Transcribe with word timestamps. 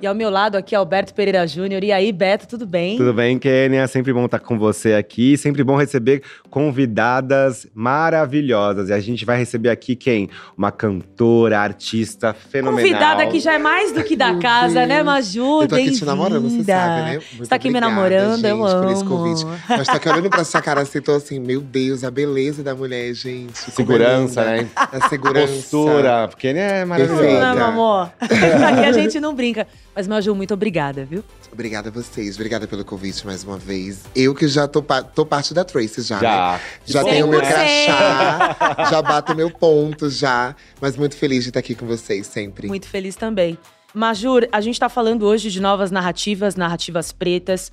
E 0.00 0.06
ao 0.06 0.14
meu 0.14 0.28
lado 0.28 0.56
aqui, 0.56 0.74
Alberto 0.74 1.14
Pereira 1.14 1.46
Júnior. 1.46 1.82
E 1.82 1.90
aí, 1.90 2.12
Beto, 2.12 2.46
tudo 2.46 2.66
bem? 2.66 2.98
Tudo 2.98 3.14
bem, 3.14 3.38
Kênia? 3.38 3.86
Sempre 3.88 4.12
bom 4.12 4.26
estar 4.26 4.38
com 4.38 4.58
você 4.58 4.92
aqui. 4.92 5.38
Sempre 5.38 5.64
bom 5.64 5.74
receber 5.74 6.22
convidadas 6.50 7.66
maravilhosas. 7.74 8.90
E 8.90 8.92
a 8.92 9.00
gente 9.00 9.24
vai 9.24 9.38
receber 9.38 9.70
aqui 9.70 9.96
quem? 9.96 10.28
Uma 10.56 10.70
cantora, 10.70 11.58
artista 11.60 12.34
fenomenal. 12.34 12.90
Convidada 12.90 13.26
que 13.26 13.40
já 13.40 13.54
é 13.54 13.58
mais 13.58 13.90
do 13.90 14.04
que 14.04 14.14
da 14.14 14.36
casa, 14.38 14.84
né, 14.84 15.02
Maju? 15.02 15.62
Eu 15.62 15.68
tô 15.68 15.74
aqui 15.76 15.90
te 15.90 16.04
namorando, 16.04 16.42
você 16.42 16.64
sabe, 16.64 17.02
né? 17.02 17.12
Muito 17.12 17.36
você 17.38 17.46
tá 17.46 17.56
aqui 17.56 17.68
obrigada, 17.68 17.90
me 17.90 17.96
namorando, 17.96 18.36
gente, 18.36 18.48
eu 18.48 18.66
amo. 18.66 18.82
por 18.82 18.92
esse 18.92 19.04
convite. 19.04 19.46
Mas 19.66 19.86
tá 19.86 19.94
aqui 19.94 20.08
olhando 20.10 20.28
pra 20.28 20.44
sua 20.44 20.60
cara 20.60 20.82
assim, 20.82 21.00
tô 21.00 21.12
assim, 21.12 21.40
meu 21.40 21.62
Deus, 21.62 22.04
a 22.04 22.10
beleza 22.10 22.62
da 22.62 22.74
mulher, 22.74 23.14
gente. 23.14 23.58
Segurança, 23.70 24.44
né? 24.44 24.68
A 24.76 25.08
segurança. 25.08 25.54
Postura. 25.54 26.28
Porque 26.28 26.48
é 26.48 26.84
maravilhosa. 26.84 27.40
Não, 27.40 27.54
meu 27.54 27.64
amor. 27.64 28.12
aqui 28.20 28.84
a 28.84 28.92
gente 28.92 29.18
não 29.18 29.34
brinca. 29.34 29.66
Mas, 29.96 30.06
Maju, 30.06 30.34
muito 30.34 30.52
obrigada, 30.52 31.06
viu? 31.06 31.24
Obrigada 31.50 31.88
a 31.88 31.92
vocês, 31.92 32.34
obrigada 32.34 32.68
pelo 32.68 32.84
convite 32.84 33.24
mais 33.24 33.42
uma 33.42 33.56
vez. 33.56 34.04
Eu 34.14 34.34
que 34.34 34.46
já 34.46 34.68
tô, 34.68 34.82
tô 34.82 35.24
parte 35.24 35.54
da 35.54 35.64
Tracy 35.64 36.02
já, 36.02 36.18
já. 36.18 36.52
né? 36.52 36.60
Já 36.84 37.02
tenho 37.02 37.26
meu 37.26 37.40
crachá, 37.40 38.90
já 38.90 39.00
bato 39.00 39.34
meu 39.34 39.50
ponto 39.50 40.10
já. 40.10 40.54
Mas 40.82 40.98
muito 40.98 41.16
feliz 41.16 41.44
de 41.44 41.48
estar 41.48 41.60
aqui 41.60 41.74
com 41.74 41.86
vocês 41.86 42.26
sempre. 42.26 42.68
Muito 42.68 42.86
feliz 42.86 43.16
também. 43.16 43.56
Majur, 43.94 44.46
a 44.52 44.60
gente 44.60 44.78
tá 44.78 44.90
falando 44.90 45.24
hoje 45.24 45.50
de 45.50 45.62
novas 45.62 45.90
narrativas, 45.90 46.56
narrativas 46.56 47.10
pretas. 47.10 47.72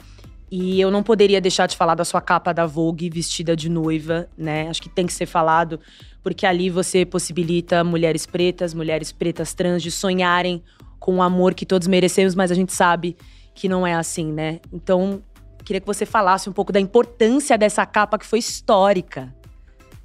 E 0.49 0.79
eu 0.79 0.89
não 0.89 1.03
poderia 1.03 1.41
deixar 1.41 1.67
de 1.67 1.75
falar 1.75 1.95
da 1.95 2.05
sua 2.05 2.21
capa 2.21 2.53
da 2.53 2.65
Vogue 2.65 3.09
vestida 3.09 3.53
de 3.53 3.67
noiva, 3.67 4.29
né? 4.37 4.69
Acho 4.69 4.81
que 4.81 4.87
tem 4.87 5.05
que 5.05 5.11
ser 5.11 5.25
falado, 5.25 5.77
porque 6.21 6.45
ali 6.45 6.69
você 6.69 7.05
possibilita 7.05 7.83
mulheres 7.83 8.25
pretas, 8.25 8.73
mulheres 8.73 9.11
pretas 9.11 9.53
trans 9.53 9.83
de 9.83 9.91
sonharem 9.91 10.63
com 11.03 11.17
o 11.17 11.21
amor 11.21 11.53
que 11.53 11.65
todos 11.65 11.85
merecemos, 11.85 12.33
mas 12.33 12.49
a 12.49 12.55
gente 12.55 12.71
sabe 12.71 13.17
que 13.53 13.67
não 13.67 13.85
é 13.85 13.93
assim, 13.93 14.31
né? 14.31 14.61
Então, 14.71 15.21
queria 15.65 15.81
que 15.81 15.85
você 15.85 16.05
falasse 16.05 16.49
um 16.49 16.53
pouco 16.53 16.71
da 16.71 16.79
importância 16.79 17.57
dessa 17.57 17.85
capa 17.85 18.17
que 18.17 18.25
foi 18.25 18.39
histórica. 18.39 19.35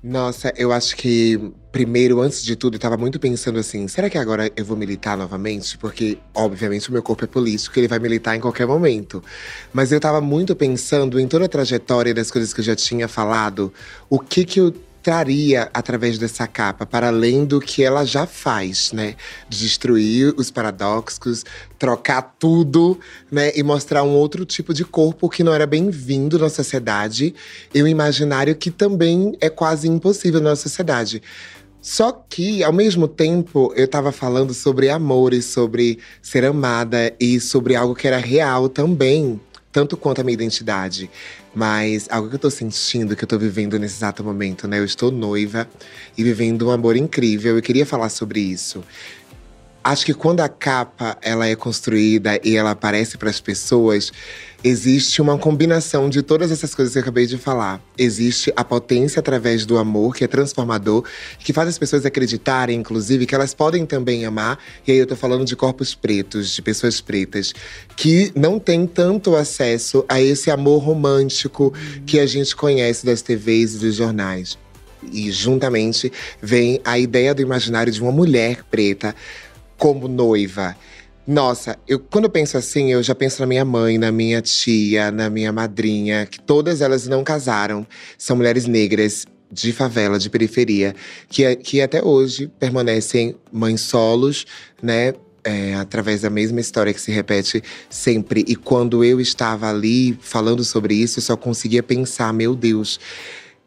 Nossa, 0.03 0.53
eu 0.57 0.73
acho 0.73 0.97
que 0.97 1.53
primeiro, 1.71 2.21
antes 2.21 2.43
de 2.43 2.57
tudo, 2.57 2.75
eu 2.75 2.81
tava 2.81 2.97
muito 2.97 3.21
pensando 3.21 3.61
assim: 3.61 3.87
será 3.87 4.11
que 4.11 4.19
agora 4.19 4.51
eu 4.57 4.65
vou 4.65 4.77
militar 4.77 5.17
novamente? 5.17 5.79
Porque, 5.79 6.19
obviamente, 6.35 6.89
o 6.89 6.93
meu 6.93 7.03
corpo 7.03 7.23
é 7.23 7.29
político, 7.29 7.79
ele 7.79 7.87
vai 7.87 8.01
militar 8.01 8.35
em 8.35 8.41
qualquer 8.41 8.67
momento. 8.67 9.23
Mas 9.73 9.93
eu 9.93 10.01
tava 10.01 10.21
muito 10.21 10.57
pensando 10.57 11.21
em 11.21 11.29
toda 11.29 11.45
a 11.45 11.49
trajetória 11.49 12.13
das 12.13 12.29
coisas 12.29 12.53
que 12.53 12.59
eu 12.59 12.65
já 12.65 12.75
tinha 12.75 13.07
falado, 13.07 13.73
o 14.11 14.19
que 14.19 14.45
que 14.45 14.61
eu 14.61 14.75
traria 15.09 15.70
através 15.73 16.19
dessa 16.19 16.47
capa, 16.47 16.84
para 16.84 17.09
além 17.09 17.47
do 17.47 17.61
que 17.61 17.83
ela 17.83 18.05
já 18.05 18.27
faz, 18.27 18.92
né? 18.92 19.14
Destruir 19.48 20.34
os 20.37 20.51
paradoxos, 20.51 21.47
trocar 21.78 22.37
tudo, 22.39 23.01
né? 23.33 23.51
E 23.56 23.62
mostrar 23.62 24.03
um 24.03 24.11
outro 24.11 24.45
tipo 24.45 24.75
de 24.75 24.84
corpo 24.84 25.31
que 25.31 25.42
não 25.42 25.55
era 25.55 25.67
bem-vindo 25.67 26.39
na 26.39 26.51
sociedade 26.51 27.34
e 27.75 27.83
um 27.83 27.86
imaginário 27.86 28.55
que 28.55 28.70
também 28.70 29.35
é 29.41 29.48
quase 29.48 29.89
impossível 29.89 30.42
na 30.42 30.55
sociedade. 30.55 31.23
Só 31.80 32.13
que, 32.29 32.63
ao 32.63 32.73
mesmo 32.75 33.08
tempo, 33.08 33.73
eu 33.75 33.89
tava 33.89 34.13
falando 34.13 34.52
sobre 34.52 34.90
amor 34.90 35.33
e 35.33 35.40
sobre 35.40 36.01
ser 36.20 36.45
amada 36.45 37.14
e 37.19 37.40
sobre 37.40 37.75
algo 37.75 37.95
que 37.95 38.07
era 38.07 38.19
real 38.19 38.69
também, 38.69 39.40
tanto 39.73 39.96
quanto 39.96 40.20
a 40.20 40.25
minha 40.25 40.35
identidade. 40.35 41.11
Mas 41.58 42.07
algo 42.08 42.29
que 42.29 42.36
eu 42.36 42.39
tô 42.39 42.51
sentindo, 42.51 43.17
que 43.17 43.24
eu 43.24 43.27
tô 43.27 43.36
vivendo 43.36 43.77
nesse 43.80 43.96
exato 43.96 44.23
momento, 44.23 44.69
né? 44.69 44.79
Eu 44.79 44.85
estou 44.85 45.11
noiva 45.11 45.69
e 46.17 46.23
vivendo 46.23 46.69
um 46.69 46.70
amor 46.70 46.95
incrível. 46.95 47.57
Eu 47.57 47.63
queria 47.63 47.85
falar 47.85 48.11
sobre 48.11 48.39
isso. 48.39 48.85
Acho 49.83 50.05
que 50.05 50.12
quando 50.12 50.40
a 50.40 50.48
capa 50.48 51.16
ela 51.22 51.46
é 51.46 51.55
construída 51.55 52.39
e 52.44 52.56
ela 52.56 52.72
aparece 52.72 53.16
para 53.16 53.30
as 53.30 53.40
pessoas, 53.40 54.12
existe 54.62 55.22
uma 55.22 55.39
combinação 55.39 56.11
de 56.11 56.20
todas 56.20 56.50
essas 56.50 56.74
coisas 56.74 56.92
que 56.92 56.98
eu 56.98 57.02
acabei 57.02 57.27
de 57.27 57.39
falar. 57.39 57.80
Existe 57.96 58.52
a 58.56 58.64
potência 58.64 59.20
através 59.20 59.64
do 59.64 59.78
amor, 59.78 60.14
que 60.14 60.24
é 60.24 60.27
transformador, 60.27 61.05
que 61.39 61.52
faz 61.52 61.68
as 61.68 61.78
pessoas 61.78 62.05
acreditarem, 62.05 62.78
inclusive, 62.78 63.24
que 63.24 63.34
elas 63.34 63.55
podem 63.55 63.86
também 63.86 64.27
amar. 64.27 64.58
E 64.86 64.92
aí 64.92 64.98
eu 64.98 65.06
tô 65.06 65.16
falando 65.16 65.44
de 65.44 65.55
corpos 65.55 65.95
pretos, 65.95 66.55
de 66.55 66.60
pessoas 66.60 67.00
pretas, 67.00 67.55
que 67.96 68.33
não 68.34 68.58
têm 68.58 68.86
tanto 68.86 69.36
acesso 69.36 70.05
a 70.08 70.20
esse 70.20 70.50
amor 70.50 70.83
romântico 70.83 71.72
que 72.05 72.18
a 72.18 72.27
gente 72.27 72.55
conhece 72.55 73.06
das 73.06 73.22
TVs 73.22 73.74
e 73.74 73.78
dos 73.78 73.95
jornais. 73.95 74.58
E 75.12 75.30
juntamente 75.30 76.12
vem 76.42 76.80
a 76.84 76.98
ideia 76.98 77.33
do 77.34 77.40
imaginário 77.40 77.92
de 77.92 78.02
uma 78.02 78.10
mulher 78.10 78.64
preta 78.68 79.14
como 79.78 80.06
noiva 80.06 80.77
nossa, 81.30 81.78
eu, 81.86 82.00
quando 82.00 82.24
eu 82.24 82.30
penso 82.30 82.56
assim, 82.56 82.90
eu 82.90 83.02
já 83.02 83.14
penso 83.14 83.42
na 83.42 83.46
minha 83.46 83.62
mãe, 83.62 83.98
na 83.98 84.11
minha 84.11 84.40
tia, 84.40 85.11
na 85.11 85.28
minha 85.28 85.52
madrinha, 85.52 86.24
que 86.24 86.40
todas 86.40 86.80
elas 86.80 87.06
não 87.06 87.22
casaram. 87.22 87.86
São 88.16 88.34
mulheres 88.34 88.64
negras 88.64 89.27
de 89.52 89.70
favela, 89.70 90.18
de 90.18 90.30
periferia, 90.30 90.94
que, 91.28 91.55
que 91.56 91.83
até 91.83 92.02
hoje 92.02 92.50
permanecem 92.58 93.36
mães 93.52 93.83
solos, 93.83 94.46
né? 94.83 95.12
É, 95.44 95.74
através 95.74 96.22
da 96.22 96.30
mesma 96.30 96.60
história 96.60 96.95
que 96.95 97.00
se 97.00 97.12
repete 97.12 97.62
sempre. 97.90 98.42
E 98.48 98.56
quando 98.56 99.05
eu 99.05 99.20
estava 99.20 99.68
ali 99.68 100.18
falando 100.22 100.64
sobre 100.64 100.95
isso, 100.95 101.18
eu 101.18 101.22
só 101.22 101.36
conseguia 101.36 101.83
pensar: 101.83 102.33
meu 102.33 102.55
Deus, 102.55 102.98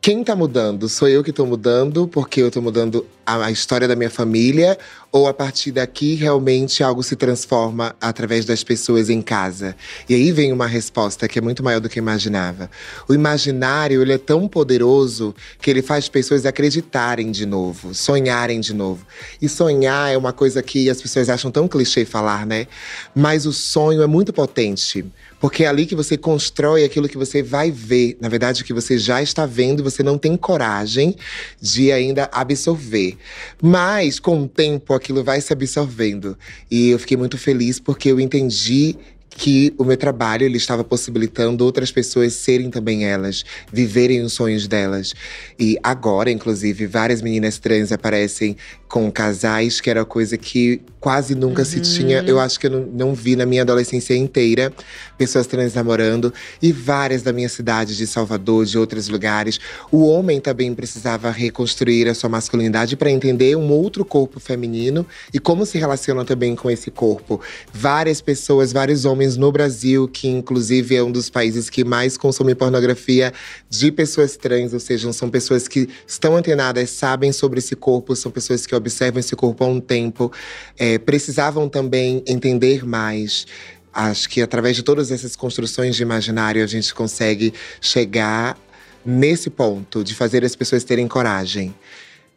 quem 0.01 0.23
tá 0.23 0.35
mudando? 0.35 0.89
Sou 0.89 1.07
eu 1.07 1.23
que 1.23 1.31
tô 1.31 1.45
mudando, 1.45 2.07
porque 2.07 2.41
eu 2.41 2.49
tô 2.49 2.59
mudando 2.59 3.05
a, 3.23 3.45
a, 3.45 3.51
história 3.51 3.88
da 3.88 3.95
minha 3.95 4.09
família? 4.09 4.75
Ou 5.13 5.27
a 5.27 5.33
partir 5.33 5.73
daqui 5.73 6.16
realmente 6.16 6.81
algo 6.81 7.03
se 7.03 7.17
transforma 7.17 7.94
através 7.99 8.45
das 8.45 8.63
pessoas 8.63 9.09
em 9.09 9.22
casa? 9.22 9.75
E 10.07 10.16
aí 10.16 10.31
vem 10.31 10.53
uma 10.53 10.67
resposta 10.67 11.27
que 11.27 11.38
é 11.38 11.41
muito 11.41 11.61
maior 11.61 11.81
do 11.81 11.89
que 11.89 11.99
eu 11.99 12.01
imaginava. 12.01 12.72
O 13.09 13.13
imaginário, 13.13 14.01
ele 14.01 14.13
é 14.13 14.17
tão 14.17 14.47
poderoso 14.47 15.35
que 15.59 15.69
ele 15.69 15.81
faz 15.81 16.07
pessoas 16.07 16.45
acreditarem 16.45 17.29
de 17.29 17.45
novo, 17.45 17.94
sonharem 17.94 18.61
de 18.61 18.73
novo. 18.73 19.05
E 19.41 19.49
sonhar 19.49 20.13
é 20.13 20.17
uma 20.17 20.31
coisa 20.31 20.63
que 20.63 20.89
as 20.89 21.01
pessoas 21.01 21.28
acham 21.29 21.51
tão 21.51 21.67
clichê 21.67 22.05
falar, 22.05 22.45
né? 22.45 22.67
Mas 23.13 23.45
o 23.45 23.51
sonho 23.51 24.01
é 24.01 24.07
muito 24.07 24.31
potente. 24.31 25.05
Porque 25.41 25.63
é 25.63 25.67
ali 25.67 25.88
que 25.88 25.95
você 25.95 26.16
constrói 26.16 26.83
aquilo 26.83 27.09
que 27.09 27.17
você 27.17 27.41
vai 27.41 27.72
ver. 27.72 28.16
Na 28.22 28.29
verdade, 28.29 28.61
o 28.61 28.66
que 28.66 28.73
você 28.73 28.99
já 28.99 29.23
está 29.23 29.43
vendo, 29.43 29.83
você 29.83 30.03
não 30.03 30.16
tem 30.16 30.38
coragem 30.38 31.16
de 31.59 31.91
ainda 31.91 32.29
absorver. 32.31 33.17
Mas, 33.59 34.19
com 34.19 34.43
o 34.43 34.47
tempo, 34.47 34.93
aquilo 35.01 35.23
vai 35.23 35.41
se 35.41 35.51
absorvendo. 35.51 36.38
E 36.69 36.89
eu 36.89 37.00
fiquei 37.00 37.17
muito 37.17 37.38
feliz 37.38 37.79
porque 37.79 38.09
eu 38.09 38.19
entendi 38.19 38.95
que 39.36 39.74
o 39.78 39.84
meu 39.84 39.97
trabalho 39.97 40.46
ele 40.46 40.58
estava 40.58 40.84
possibilitando 40.84 41.66
outras 41.66 41.92
pessoas 41.92 42.34
serem 42.34 42.69
também 42.69 43.06
elas, 43.06 43.44
viverem 43.72 44.22
os 44.22 44.34
sonhos 44.34 44.68
delas. 44.68 45.14
E 45.58 45.78
agora, 45.81 46.30
inclusive, 46.30 46.86
várias 46.86 47.22
meninas 47.22 47.58
trans 47.58 47.91
aparecem 47.91 48.56
com 48.91 49.09
casais, 49.09 49.80
que 49.80 49.90
era 49.90 50.03
coisa 50.03 50.38
que 50.38 50.81
quase 51.00 51.34
nunca 51.34 51.62
uhum. 51.62 51.66
se 51.66 51.80
tinha. 51.80 52.22
Eu 52.28 52.40
acho 52.41 52.59
que 52.59 52.68
eu 52.68 52.72
não, 52.72 52.81
não, 52.81 53.16
vi 53.16 53.38
na 53.38 53.46
minha 53.46 53.61
adolescência 53.61 54.14
inteira 54.16 54.72
pessoas 55.17 55.47
trans 55.47 55.73
namorando. 55.73 56.34
E 56.61 56.73
várias 56.73 57.22
da 57.22 57.32
minha 57.32 57.47
cidade, 57.47 57.96
de 57.96 58.05
Salvador, 58.05 58.66
de 58.66 58.78
outros 58.78 59.08
lugares. 59.08 59.61
O 59.90 60.05
homem 60.05 60.41
também 60.41 60.76
precisava 60.76 61.32
reconstruir 61.32 62.09
a 62.09 62.14
sua 62.14 62.29
masculinidade 62.29 62.97
para 62.97 63.09
entender 63.09 63.55
um 63.55 63.72
outro 63.72 64.03
corpo 64.03 64.41
feminino 64.41 65.05
e 65.34 65.40
como 65.40 65.66
se 65.66 65.78
relaciona 65.78 66.26
também 66.26 66.53
com 66.53 66.70
esse 66.70 66.91
corpo. 66.91 67.40
Várias 67.73 68.20
pessoas, 68.20 68.73
vários 68.73 69.05
homens 69.05 69.21
no 69.38 69.52
Brasil, 69.52 70.08
que 70.08 70.28
inclusive 70.28 70.96
é 70.96 71.03
um 71.03 71.12
dos 71.12 71.29
países 71.29 71.70
que 71.70 71.84
mais 71.84 72.18
consome 72.18 72.56
pornografia 72.56 73.34
de 73.70 73.91
pessoas 73.91 74.35
trans, 74.35 74.73
ou 74.73 74.79
seja, 74.79 75.12
são 75.14 75.29
pessoas 75.29 75.68
que 75.68 75.88
estão 76.06 76.35
antenadas, 76.35 76.90
sabem 76.90 77.32
sobre 77.32 77.59
esse 77.59 77.76
corpo, 77.76 78.16
são 78.16 78.32
pessoas 78.32 78.66
que 78.66 78.76
observam 78.76 79.20
esse 79.20 79.35
corpo 79.35 79.64
há 79.64 79.68
um 79.68 79.79
tempo, 79.79 80.32
é, 80.78 80.97
precisavam 80.97 81.70
também 81.70 82.23
entender 82.28 82.85
mais. 82.85 83.46
Acho 83.94 84.29
que 84.29 84.41
através 84.41 84.76
de 84.76 84.84
todas 84.84 85.12
essas 85.12 85.35
construções 85.35 85.96
de 85.96 86.02
imaginário 86.02 86.64
a 86.64 86.67
gente 86.67 86.94
consegue 86.94 87.53
chegar 87.82 88.58
nesse 89.06 89.50
ponto 89.50 90.03
de 90.03 90.16
fazer 90.16 90.46
as 90.46 90.56
pessoas 90.56 90.84
terem 90.84 91.08
coragem. 91.08 91.74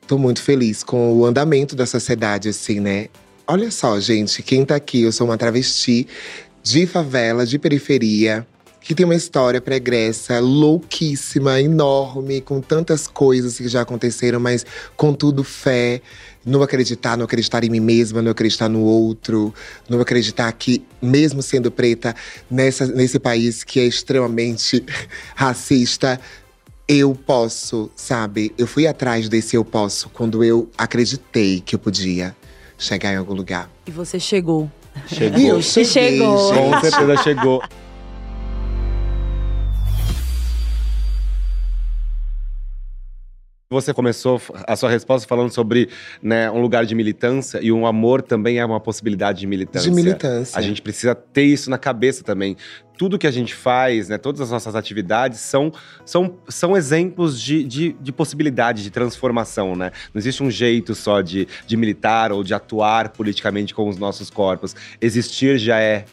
Tô 0.07 0.19
muito 0.19 0.43
feliz 0.43 0.83
com 0.83 1.15
o 1.15 1.25
andamento 1.25 1.75
da 1.75 1.87
sociedade, 1.87 2.49
assim, 2.49 2.81
né? 2.81 3.09
Olha 3.47 3.71
só, 3.71 4.01
gente, 4.01 4.43
quem 4.43 4.65
tá 4.65 4.75
aqui, 4.75 5.03
eu 5.03 5.13
sou 5.13 5.27
uma 5.27 5.37
travesti 5.37 6.09
de 6.65 6.87
favela, 6.87 7.45
de 7.45 7.59
periferia, 7.59 8.47
que 8.81 8.95
tem 8.95 9.05
uma 9.05 9.15
história 9.15 9.61
pregressa, 9.61 10.41
louquíssima, 10.41 11.61
enorme, 11.61 12.41
com 12.41 12.59
tantas 12.59 13.07
coisas 13.07 13.59
que 13.59 13.69
já 13.69 13.83
aconteceram, 13.83 14.41
mas 14.41 14.65
contudo 14.97 15.45
fé, 15.45 16.01
não 16.45 16.63
acreditar, 16.63 17.19
não 17.19 17.27
acreditar 17.27 17.65
em 17.65 17.69
mim 17.69 17.81
mesma, 17.81 18.23
não 18.23 18.31
acreditar 18.31 18.71
no 18.71 18.81
outro, 18.81 19.53
não 19.91 20.01
acreditar 20.01 20.51
que, 20.53 20.83
mesmo 21.03 21.43
sendo 21.43 21.71
preta, 21.71 22.17
nessa, 22.51 22.87
nesse 22.87 23.19
país 23.19 23.63
que 23.63 23.79
é 23.79 23.85
extremamente 23.85 24.83
racista, 25.37 26.19
eu 26.89 27.15
posso, 27.15 27.91
sabe? 27.95 28.55
Eu 28.57 28.67
fui 28.67 28.87
atrás 28.87 29.29
desse 29.29 29.55
eu 29.55 29.65
posso 29.67 30.09
quando 30.09 30.43
eu 30.43 30.71
acreditei 30.79 31.61
que 31.61 31.75
eu 31.75 31.79
podia 31.79 32.35
chegar 32.79 33.13
em 33.13 33.17
algum 33.17 33.35
lugar. 33.35 33.71
E 33.87 33.91
você 33.91 34.19
chegou. 34.19 34.71
Chegou. 35.07 35.41
E 35.41 35.49
eu 35.49 35.63
cheguei, 35.63 35.85
chegou. 36.19 36.53
Com 36.53 36.81
certeza 36.81 37.17
chegou. 37.23 37.63
Você 43.75 43.93
começou 43.93 44.41
a 44.69 44.77
sua 44.77 44.89
resposta 44.89 45.27
falando 45.27 45.51
sobre 45.51 45.89
né, 46.23 46.49
um 46.49 46.61
lugar 46.61 46.87
de 46.87 46.95
militância 46.95 47.59
e 47.61 47.73
um 47.73 47.87
amor 47.87 48.23
também 48.23 48.59
é 48.59 48.65
uma 48.65 48.79
possibilidade 48.79 49.41
de 49.41 49.49
militância. 49.49 49.91
De 49.91 49.95
militância. 49.95 50.57
A 50.57 50.63
gente 50.63 50.81
precisa 50.81 51.13
ter 51.13 51.43
isso 51.43 51.69
na 51.69 51.77
cabeça 51.77 52.23
também. 52.23 52.57
Tudo 52.97 53.19
que 53.19 53.27
a 53.27 53.31
gente 53.33 53.53
faz, 53.53 54.09
né, 54.09 54.17
todas 54.17 54.41
as 54.41 54.51
nossas 54.53 54.77
atividades 54.77 55.41
são, 55.41 55.73
são, 56.05 56.37
são 56.49 56.77
exemplos 56.77 57.41
de, 57.41 57.65
de, 57.65 57.97
de 58.01 58.13
possibilidade, 58.13 58.85
de 58.85 58.91
transformação. 58.91 59.75
Né? 59.75 59.91
Não 60.15 60.21
existe 60.21 60.41
um 60.45 60.51
jeito 60.51 60.95
só 60.95 61.21
de, 61.21 61.49
de 61.67 61.77
militar 61.77 62.31
ou 62.31 62.45
de 62.45 62.55
atuar 62.55 63.09
politicamente 63.09 63.75
com 63.75 63.89
os 63.89 63.99
nossos 63.99 64.31
corpos. 64.31 64.77
Existir 65.01 65.59
já 65.59 65.81
é 65.81 66.05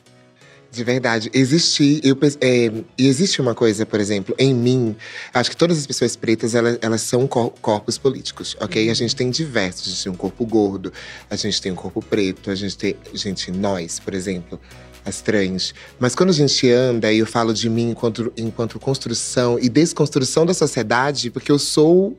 De 0.72 0.86
verdade, 0.86 1.30
existir. 1.34 2.02
É, 2.40 2.72
e 2.98 3.08
existe 3.08 3.42
uma 3.42 3.54
coisa, 3.54 3.86
por 3.86 4.00
exemplo, 4.00 4.34
em 4.40 4.54
mim. 4.54 4.96
Acho 5.34 5.50
que 5.50 5.58
todas 5.58 5.78
as 5.78 5.86
pessoas 5.86 6.16
pretas, 6.16 6.56
elas, 6.56 6.78
elas 6.82 7.02
são 7.02 7.28
cor- 7.28 7.54
corpos 7.62 7.98
políticos, 7.98 8.56
ok? 8.58 8.90
A 8.90 8.94
gente 8.94 9.14
tem 9.14 9.30
diversos. 9.30 9.88
A 9.88 9.90
gente 9.90 10.04
tem 10.04 10.12
um 10.14 10.16
corpo 10.16 10.46
gordo, 10.46 10.94
a 11.30 11.36
gente 11.36 11.62
tem 11.62 11.74
um 11.74 11.76
corpo 11.76 12.02
preto, 12.02 12.50
a 12.50 12.56
gente 12.56 12.78
tem. 12.78 12.96
Gente, 13.14 13.52
nós, 13.52 14.00
por 14.00 14.14
exemplo, 14.14 14.58
as 15.04 15.20
trans. 15.20 15.74
Mas 16.00 16.16
quando 16.16 16.30
a 16.30 16.34
gente 16.34 16.70
anda, 16.70 17.12
e 17.12 17.20
eu 17.20 17.26
falo 17.26 17.54
de 17.54 17.70
mim 17.70 17.90
enquanto, 17.90 18.32
enquanto 18.38 18.80
construção 18.80 19.60
e 19.60 19.68
desconstrução 19.68 20.46
da 20.46 20.54
sociedade, 20.54 21.30
porque 21.30 21.52
eu 21.52 21.60
sou 21.60 22.18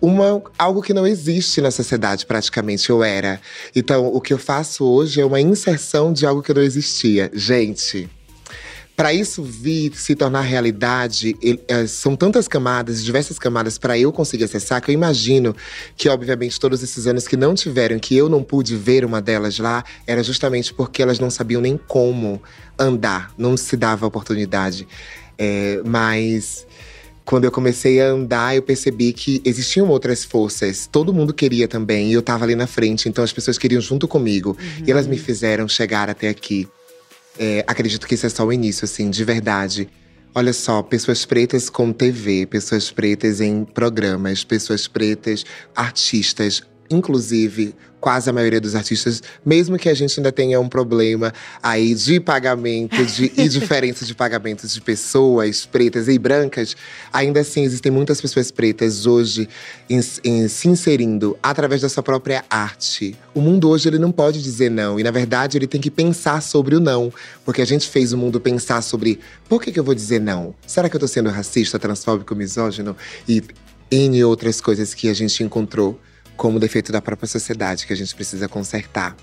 uma, 0.00 0.42
algo 0.58 0.82
que 0.82 0.94
não 0.94 1.06
existe 1.06 1.60
na 1.60 1.70
sociedade, 1.70 2.26
praticamente, 2.26 2.90
eu 2.90 3.02
era. 3.02 3.40
Então, 3.74 4.06
o 4.06 4.20
que 4.20 4.32
eu 4.32 4.38
faço 4.38 4.84
hoje 4.84 5.20
é 5.20 5.24
uma 5.24 5.40
inserção 5.40 6.12
de 6.12 6.26
algo 6.26 6.42
que 6.42 6.54
não 6.54 6.62
existia. 6.62 7.30
Gente, 7.34 8.08
para 8.98 9.14
isso 9.14 9.44
vir 9.44 9.92
se 9.94 10.16
tornar 10.16 10.40
realidade, 10.40 11.36
eh, 11.68 11.86
são 11.86 12.16
tantas 12.16 12.48
camadas, 12.48 13.04
diversas 13.04 13.38
camadas 13.38 13.78
para 13.78 13.96
eu 13.96 14.12
conseguir 14.12 14.42
acessar, 14.42 14.82
que 14.82 14.90
eu 14.90 14.92
imagino 14.92 15.54
que, 15.96 16.08
obviamente, 16.08 16.58
todos 16.58 16.82
esses 16.82 17.06
anos 17.06 17.28
que 17.28 17.36
não 17.36 17.54
tiveram, 17.54 17.96
que 18.00 18.16
eu 18.16 18.28
não 18.28 18.42
pude 18.42 18.74
ver 18.74 19.04
uma 19.04 19.22
delas 19.22 19.56
lá, 19.60 19.84
era 20.04 20.20
justamente 20.24 20.74
porque 20.74 21.00
elas 21.00 21.20
não 21.20 21.30
sabiam 21.30 21.60
nem 21.60 21.78
como 21.78 22.42
andar, 22.76 23.32
não 23.38 23.56
se 23.56 23.76
dava 23.76 24.04
oportunidade. 24.04 24.86
Eh, 25.38 25.80
mas 25.84 26.66
quando 27.28 27.44
eu 27.44 27.52
comecei 27.52 28.00
a 28.00 28.06
andar, 28.06 28.56
eu 28.56 28.62
percebi 28.62 29.12
que 29.12 29.42
existiam 29.44 29.86
outras 29.88 30.24
forças. 30.24 30.88
Todo 30.90 31.12
mundo 31.12 31.34
queria 31.34 31.68
também, 31.68 32.10
e 32.10 32.14
eu 32.14 32.22
tava 32.22 32.46
ali 32.46 32.54
na 32.54 32.66
frente, 32.66 33.06
então 33.06 33.22
as 33.22 33.30
pessoas 33.30 33.58
queriam 33.58 33.82
junto 33.82 34.08
comigo. 34.08 34.56
E 34.86 34.90
elas 34.90 35.06
me 35.06 35.18
fizeram 35.18 35.68
chegar 35.68 36.08
até 36.08 36.30
aqui. 36.30 36.66
É, 37.38 37.62
acredito 37.66 38.06
que 38.08 38.14
isso 38.14 38.24
é 38.24 38.30
só 38.30 38.46
o 38.46 38.50
início, 38.50 38.86
assim, 38.86 39.10
de 39.10 39.22
verdade. 39.24 39.90
Olha 40.34 40.54
só, 40.54 40.82
pessoas 40.82 41.26
pretas 41.26 41.68
com 41.68 41.92
TV, 41.92 42.46
pessoas 42.46 42.90
pretas 42.90 43.42
em 43.42 43.62
programas, 43.62 44.42
pessoas 44.42 44.88
pretas, 44.88 45.44
artistas, 45.76 46.62
inclusive 46.90 47.74
quase 48.00 48.30
a 48.30 48.32
maioria 48.32 48.60
dos 48.60 48.76
artistas, 48.76 49.20
mesmo 49.44 49.76
que 49.76 49.88
a 49.88 49.94
gente 49.94 50.20
ainda 50.20 50.30
tenha 50.30 50.60
um 50.60 50.68
problema 50.68 51.32
aí 51.60 51.96
de 51.96 52.20
pagamento 52.20 53.04
de, 53.04 53.32
e 53.36 53.48
diferença 53.50 54.04
de 54.04 54.14
pagamentos 54.14 54.72
de 54.72 54.80
pessoas 54.80 55.66
pretas 55.66 56.06
e 56.06 56.16
brancas, 56.16 56.76
ainda 57.12 57.40
assim 57.40 57.64
existem 57.64 57.90
muitas 57.90 58.20
pessoas 58.20 58.52
pretas 58.52 59.04
hoje 59.04 59.48
em- 59.90 60.00
em 60.22 60.46
se 60.46 60.68
inserindo 60.68 61.36
através 61.42 61.80
da 61.80 61.88
sua 61.88 62.02
própria 62.02 62.44
arte. 62.48 63.16
O 63.34 63.40
mundo 63.40 63.68
hoje 63.68 63.88
ele 63.88 63.98
não 63.98 64.12
pode 64.12 64.40
dizer 64.40 64.70
não 64.70 65.00
e 65.00 65.02
na 65.02 65.10
verdade 65.10 65.58
ele 65.58 65.66
tem 65.66 65.80
que 65.80 65.90
pensar 65.90 66.40
sobre 66.40 66.76
o 66.76 66.80
não, 66.80 67.12
porque 67.44 67.60
a 67.60 67.66
gente 67.66 67.88
fez 67.88 68.12
o 68.12 68.16
mundo 68.16 68.40
pensar 68.40 68.80
sobre 68.80 69.18
por 69.48 69.60
que, 69.60 69.72
que 69.72 69.80
eu 69.80 69.84
vou 69.84 69.94
dizer 69.94 70.20
não? 70.20 70.54
Será 70.66 70.88
que 70.88 70.94
eu 70.94 71.00
tô 71.00 71.08
sendo 71.08 71.30
racista, 71.30 71.80
transfóbico, 71.80 72.32
misógino 72.36 72.96
e 73.28 73.42
N 73.90 74.22
outras 74.22 74.60
coisas 74.60 74.94
que 74.94 75.08
a 75.08 75.14
gente 75.14 75.42
encontrou 75.42 75.98
como 76.38 76.58
defeito 76.60 76.90
da 76.92 77.02
própria 77.02 77.28
sociedade 77.28 77.86
que 77.86 77.92
a 77.92 77.96
gente 77.96 78.14
precisa 78.14 78.48
consertar. 78.48 79.14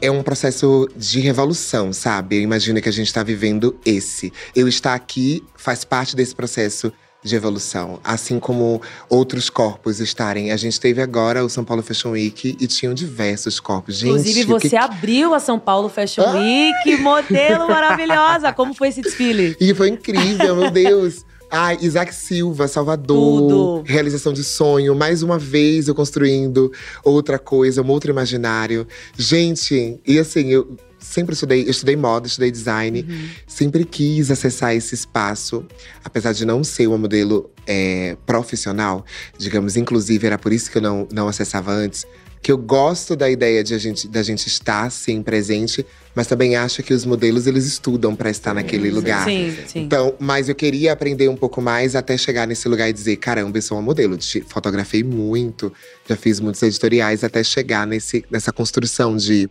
É 0.00 0.10
um 0.10 0.22
processo 0.22 0.88
de 0.96 1.20
revolução, 1.20 1.92
sabe? 1.92 2.36
Eu 2.36 2.40
imagino 2.40 2.80
que 2.80 2.88
a 2.88 2.92
gente 2.92 3.08
está 3.08 3.22
vivendo 3.22 3.78
esse. 3.84 4.32
Eu 4.56 4.66
estar 4.66 4.94
aqui 4.94 5.44
faz 5.54 5.84
parte 5.84 6.16
desse 6.16 6.34
processo 6.34 6.92
de 7.22 7.36
evolução, 7.36 8.00
assim 8.02 8.40
como 8.40 8.82
outros 9.08 9.48
corpos 9.48 10.00
estarem. 10.00 10.50
A 10.50 10.56
gente 10.56 10.80
teve 10.80 11.00
agora 11.00 11.44
o 11.44 11.48
São 11.48 11.64
Paulo 11.64 11.82
Fashion 11.82 12.10
Week 12.10 12.56
e 12.58 12.66
tinham 12.66 12.94
diversos 12.94 13.60
corpos. 13.60 13.96
Gente, 13.96 14.10
Inclusive, 14.10 14.54
o 14.54 14.58
que 14.58 14.68
você 14.68 14.76
abriu 14.76 15.34
a 15.34 15.38
São 15.38 15.58
Paulo 15.58 15.88
Fashion 15.88 16.24
Week, 16.32 16.96
modelo 16.98 17.68
maravilhosa. 17.68 18.52
Como 18.52 18.74
foi 18.74 18.88
esse 18.88 19.02
desfile? 19.02 19.56
E 19.60 19.72
foi 19.72 19.88
incrível, 19.88 20.56
meu 20.56 20.70
Deus. 20.70 21.24
Ai, 21.54 21.76
Isaac 21.82 22.14
Silva, 22.14 22.66
Salvador. 22.66 23.42
Tudo. 23.42 23.82
Realização 23.84 24.32
de 24.32 24.42
sonho. 24.42 24.94
Mais 24.94 25.22
uma 25.22 25.38
vez 25.38 25.86
eu 25.86 25.94
construindo 25.94 26.72
outra 27.04 27.38
coisa, 27.38 27.82
um 27.82 27.88
outro 27.90 28.10
imaginário. 28.10 28.88
Gente, 29.18 30.00
e 30.06 30.18
assim, 30.18 30.48
eu 30.48 30.74
sempre 30.98 31.34
estudei, 31.34 31.66
eu 31.66 31.70
estudei 31.70 31.94
moda, 31.94 32.26
estudei 32.26 32.50
design. 32.50 33.06
Sempre 33.46 33.84
quis 33.84 34.30
acessar 34.30 34.74
esse 34.74 34.94
espaço. 34.94 35.62
Apesar 36.02 36.32
de 36.32 36.46
não 36.46 36.64
ser 36.64 36.86
uma 36.86 36.96
modelo 36.96 37.50
é, 37.66 38.16
profissional, 38.24 39.04
digamos, 39.36 39.76
inclusive 39.76 40.26
era 40.26 40.38
por 40.38 40.54
isso 40.54 40.70
que 40.70 40.78
eu 40.78 40.82
não, 40.82 41.06
não 41.12 41.28
acessava 41.28 41.70
antes. 41.70 42.06
Que 42.42 42.50
eu 42.50 42.58
gosto 42.58 43.14
da 43.14 43.30
ideia 43.30 43.62
de 43.62 43.72
a 43.72 43.78
gente, 43.78 44.08
da 44.08 44.22
gente 44.22 44.48
estar, 44.48 44.90
sim, 44.90 45.22
presente. 45.22 45.86
Mas 46.14 46.26
também 46.26 46.56
acho 46.56 46.82
que 46.82 46.92
os 46.92 47.04
modelos, 47.06 47.46
eles 47.46 47.64
estudam 47.64 48.14
para 48.16 48.28
estar 48.30 48.52
naquele 48.52 48.90
lugar. 48.90 49.24
Sim, 49.24 49.56
sim. 49.66 49.80
Então, 49.80 50.14
mas 50.18 50.48
eu 50.48 50.54
queria 50.54 50.92
aprender 50.92 51.28
um 51.28 51.36
pouco 51.36 51.62
mais 51.62 51.94
até 51.96 52.16
chegar 52.18 52.46
nesse 52.46 52.68
lugar 52.68 52.88
e 52.88 52.92
dizer: 52.92 53.16
caramba, 53.16 53.56
eu 53.58 53.62
sou 53.62 53.76
uma 53.78 53.82
modelo. 53.82 54.16
Te- 54.16 54.42
Fotografei 54.42 55.02
muito, 55.04 55.72
já 56.08 56.16
fiz 56.16 56.40
muitos 56.40 56.62
editoriais 56.62 57.22
até 57.24 57.42
chegar 57.44 57.86
nesse, 57.86 58.24
nessa 58.30 58.52
construção 58.52 59.16
de 59.16 59.48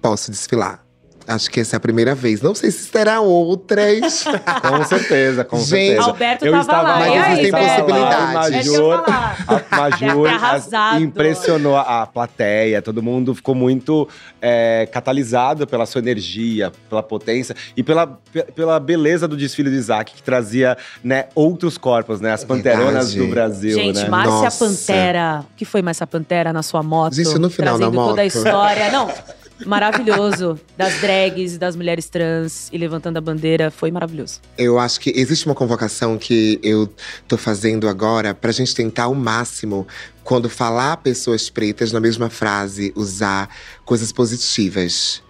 posso 0.00 0.30
desfilar. 0.30 0.83
Acho 1.26 1.50
que 1.50 1.60
essa 1.60 1.76
é 1.76 1.78
a 1.78 1.80
primeira 1.80 2.14
vez. 2.14 2.42
Não 2.42 2.54
sei 2.54 2.70
se 2.70 2.90
terá 2.90 3.20
outras. 3.20 4.24
Com 4.62 4.84
certeza, 4.84 5.44
com 5.44 5.56
Gente, 5.58 5.68
certeza. 5.68 6.02
Alberto 6.02 6.44
eu 6.46 6.52
tava 6.52 6.62
estava 6.62 6.82
lá. 6.88 6.98
Mas 6.98 7.08
e 7.08 7.30
existem 7.32 7.50
possibilidades. 7.50 8.50
É 8.54 8.60
isso 8.60 8.72
ia 8.74 8.98
falar. 8.98 9.36
A 9.70 9.90
ter 9.96 10.28
arrasado. 10.28 11.02
impressionou 11.02 11.76
a 11.76 12.06
plateia, 12.06 12.82
todo 12.82 13.02
mundo 13.02 13.34
ficou 13.34 13.54
muito 13.54 14.08
é, 14.40 14.86
catalisado 14.92 15.66
pela 15.66 15.86
sua 15.86 16.00
energia, 16.00 16.72
pela 16.88 17.02
potência 17.02 17.54
e 17.76 17.82
pela, 17.82 18.06
pe- 18.06 18.44
pela 18.52 18.78
beleza 18.78 19.26
do 19.26 19.36
desfile 19.36 19.70
do 19.70 19.76
Isaac, 19.76 20.12
que 20.14 20.22
trazia 20.22 20.76
né, 21.02 21.26
outros 21.34 21.78
corpos, 21.78 22.20
né? 22.20 22.32
As 22.32 22.44
panteronas 22.44 23.12
Verdade. 23.12 23.18
do 23.18 23.26
Brasil, 23.28 23.74
Gente, 23.74 24.02
né? 24.02 24.08
Márcia 24.08 24.32
Nossa. 24.32 24.64
Pantera. 24.66 25.44
O 25.52 25.56
que 25.56 25.64
foi 25.64 25.82
Márcia 25.82 26.06
Pantera 26.06 26.52
na 26.52 26.62
sua 26.62 26.82
moto? 26.82 27.14
Gente, 27.14 27.38
no 27.38 27.48
final 27.50 27.78
da 27.78 27.86
Trazendo 27.86 27.96
toda 28.08 28.20
a 28.20 28.24
moto. 28.24 28.34
história. 28.36 28.90
Não, 28.90 29.10
maravilhoso. 29.66 30.58
Das 30.76 31.00
drags, 31.00 31.58
das 31.58 31.76
mulheres 31.76 32.08
trans 32.08 32.68
e 32.72 32.78
levantando 32.78 33.16
a 33.18 33.20
bandeira. 33.20 33.70
Foi 33.70 33.90
maravilhoso. 33.90 34.40
Eu 34.58 34.78
acho 34.78 35.00
que 35.00 35.12
existe 35.14 35.46
uma 35.46 35.54
convocação 35.54 36.18
que 36.18 36.58
eu 36.62 36.88
tô 37.28 37.36
fazendo 37.36 37.88
agora 37.88 38.34
pra 38.34 38.52
gente 38.52 38.74
tentar 38.74 39.04
ao 39.04 39.14
máximo, 39.14 39.86
quando 40.22 40.48
falar 40.48 40.96
pessoas 40.98 41.50
pretas 41.50 41.92
na 41.92 42.00
mesma 42.00 42.30
frase, 42.30 42.92
usar 42.96 43.48
coisas 43.84 44.10
positivas. 44.10 45.22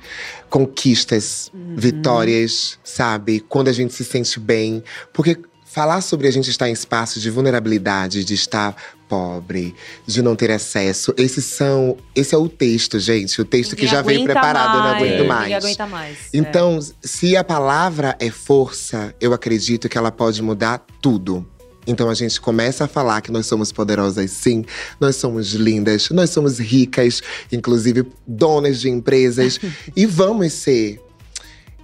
Conquistas, 0.48 1.50
vitórias, 1.76 2.78
sabe? 2.84 3.40
Quando 3.40 3.68
a 3.68 3.72
gente 3.72 3.92
se 3.92 4.04
sente 4.04 4.38
bem. 4.38 4.84
Porque 5.12 5.36
falar 5.74 6.00
sobre 6.02 6.28
a 6.28 6.30
gente 6.30 6.48
estar 6.48 6.68
em 6.68 6.72
espaços 6.72 7.20
de 7.20 7.28
vulnerabilidade, 7.30 8.24
de 8.24 8.32
estar 8.32 8.76
pobre, 9.08 9.74
de 10.06 10.22
não 10.22 10.36
ter 10.36 10.52
acesso, 10.52 11.12
esses 11.16 11.44
são. 11.44 11.96
Esse 12.14 12.32
é 12.32 12.38
o 12.38 12.48
texto, 12.48 13.00
gente. 13.00 13.40
O 13.40 13.44
texto 13.44 13.74
que 13.74 13.84
já 13.84 14.00
veio 14.00 14.22
preparado, 14.22 14.76
eu 14.78 14.82
não 14.84 14.90
aguento 14.90 15.22
É. 15.22 15.26
mais. 15.26 15.42
Ninguém 15.42 15.56
aguenta 15.56 15.86
mais. 15.86 16.18
Então, 16.32 16.78
se 17.02 17.36
a 17.36 17.42
palavra 17.42 18.16
é 18.20 18.30
força, 18.30 19.12
eu 19.20 19.32
acredito 19.32 19.88
que 19.88 19.98
ela 19.98 20.12
pode 20.12 20.40
mudar 20.40 20.86
tudo. 21.02 21.44
Então 21.86 22.08
a 22.08 22.14
gente 22.14 22.40
começa 22.40 22.84
a 22.84 22.88
falar 22.88 23.20
que 23.20 23.30
nós 23.30 23.44
somos 23.44 23.70
poderosas 23.70 24.30
sim, 24.30 24.64
nós 24.98 25.16
somos 25.16 25.52
lindas, 25.52 26.08
nós 26.10 26.30
somos 26.30 26.58
ricas, 26.58 27.20
inclusive 27.52 28.06
donas 28.26 28.80
de 28.80 28.88
empresas, 28.88 29.60
e 29.94 30.06
vamos 30.06 30.52
ser. 30.52 31.03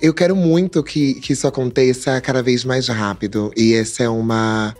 Eu 0.02 0.14
quero 0.14 0.34
muito 0.34 0.82
que, 0.82 1.14
que 1.14 1.34
isso 1.34 1.46
aconteça 1.46 2.18
cada 2.22 2.42
vez 2.42 2.64
mais 2.64 2.88
rápido. 2.88 3.52
E 3.54 3.74
essa 3.74 4.02
é 4.02 4.08
uma, 4.08 4.74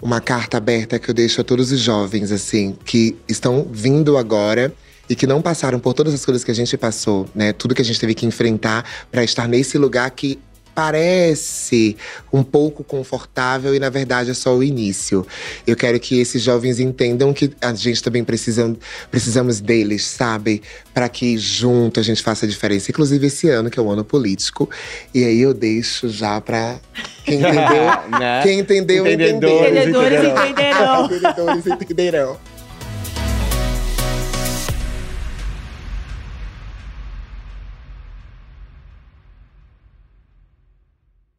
uma 0.00 0.20
carta 0.20 0.58
aberta 0.58 0.96
que 0.96 1.10
eu 1.10 1.14
deixo 1.14 1.40
a 1.40 1.44
todos 1.44 1.72
os 1.72 1.80
jovens, 1.80 2.30
assim, 2.30 2.76
que 2.84 3.16
estão 3.28 3.66
vindo 3.68 4.16
agora 4.16 4.72
e 5.10 5.16
que 5.16 5.26
não 5.26 5.42
passaram 5.42 5.80
por 5.80 5.92
todas 5.92 6.14
as 6.14 6.24
coisas 6.24 6.44
que 6.44 6.52
a 6.52 6.54
gente 6.54 6.76
passou, 6.76 7.26
né? 7.34 7.52
Tudo 7.52 7.74
que 7.74 7.82
a 7.82 7.84
gente 7.84 7.98
teve 7.98 8.14
que 8.14 8.24
enfrentar 8.24 8.84
para 9.10 9.24
estar 9.24 9.48
nesse 9.48 9.76
lugar 9.76 10.08
que 10.12 10.38
parece 10.74 11.96
um 12.32 12.42
pouco 12.42 12.82
confortável 12.82 13.74
e 13.74 13.78
na 13.78 13.90
verdade 13.90 14.30
é 14.30 14.34
só 14.34 14.54
o 14.54 14.62
início. 14.62 15.26
Eu 15.66 15.76
quero 15.76 15.98
que 16.00 16.20
esses 16.20 16.42
jovens 16.42 16.80
entendam 16.80 17.32
que 17.32 17.52
a 17.60 17.72
gente 17.74 18.02
também 18.02 18.24
precisa, 18.24 18.74
precisamos 19.10 19.60
deles, 19.60 20.04
sabe? 20.04 20.62
Para 20.92 21.08
que 21.08 21.38
junto 21.38 22.00
a 22.00 22.02
gente 22.02 22.22
faça 22.22 22.46
a 22.46 22.48
diferença. 22.48 22.90
Inclusive 22.90 23.26
esse 23.26 23.48
ano, 23.48 23.70
que 23.70 23.78
é 23.78 23.82
o 23.82 23.90
ano 23.90 24.04
político. 24.04 24.68
E 25.14 25.24
aí 25.24 25.40
eu 25.40 25.54
deixo 25.54 26.08
já 26.08 26.40
para 26.40 26.80
quem 27.24 27.38
entendeu, 27.38 27.84
né? 28.18 28.42
quem 28.42 28.58
entendeu, 28.58 29.06
entendeu. 29.06 29.60
Entendedores 29.60 30.24
entenderão. 30.24 31.04
Entendedores 31.06 31.66
entenderão. 31.66 32.38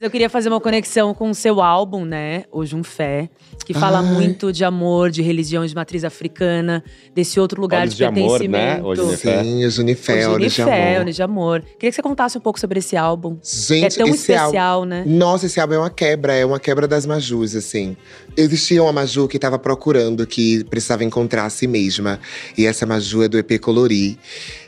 Eu 0.06 0.12
queria 0.12 0.30
fazer 0.30 0.50
uma 0.50 0.62
conexão 0.62 1.16
com 1.16 1.32
o 1.32 1.34
seu 1.34 1.60
álbum, 1.60 2.06
né? 2.06 2.44
Hoje 2.52 2.76
um 2.76 2.84
Fé, 2.84 3.28
que 3.66 3.74
fala 3.74 4.02
Ai. 4.02 4.06
muito 4.06 4.54
de 4.54 4.64
amor, 4.64 5.10
de 5.10 5.24
religião 5.24 5.66
de 5.66 5.74
matriz 5.74 6.04
africana, 6.04 6.84
desse 7.16 7.40
outro 7.40 7.60
lugar 7.60 7.82
Olhos 7.82 7.96
de, 7.96 8.06
de 8.06 8.14
pertencimento. 8.14 8.82
Amor, 8.82 8.96
né? 8.96 9.04
Hoje 9.04 9.18
Sim, 9.18 9.66
os 9.66 9.80
Unifé, 9.80 10.28
Olhos 10.28 10.54
de 10.54 10.62
Amor. 10.62 11.00
Olhos 11.00 11.16
de 11.16 11.24
Amor. 11.24 11.62
Queria 11.62 11.90
que 11.90 11.92
você 11.94 12.04
contasse 12.04 12.38
um 12.38 12.42
pouco 12.42 12.60
sobre 12.60 12.78
esse 12.78 12.96
álbum. 12.96 13.40
Gente, 13.42 14.00
é 14.00 14.04
tão 14.04 14.08
especial, 14.14 14.86
né? 14.86 15.04
Nossa, 15.08 15.48
esse 15.48 15.60
álbum 15.60 15.74
é 15.74 15.80
uma 15.80 15.90
quebra, 15.90 16.36
é 16.36 16.46
uma 16.46 16.60
quebra 16.60 16.88
das 16.88 17.08
Majus, 17.08 17.56
assim. 17.56 17.98
Existia 18.38 18.84
uma 18.84 18.94
Maju 18.94 19.28
que 19.28 19.38
estava 19.38 19.58
procurando, 19.58 20.28
que 20.28 20.64
precisava 20.66 21.04
encontrar 21.04 21.46
a 21.46 21.50
si 21.50 21.66
mesma. 21.66 22.20
E 22.56 22.68
essa 22.68 22.86
Maju 22.86 23.24
é 23.24 23.28
do 23.28 23.40
EP 23.40 23.60
Colori. 23.60 24.20